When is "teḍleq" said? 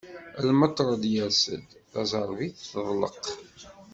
2.71-3.21